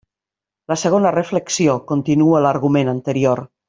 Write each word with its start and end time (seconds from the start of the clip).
La 0.73 0.77
segona 0.83 1.11
reflexió 1.17 1.77
continua 1.93 2.43
l'argument 2.47 2.95
anterior. 2.99 3.49